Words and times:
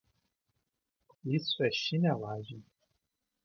Isso 1.27 1.61
é 1.63 1.69
chinelagem... 1.71 2.63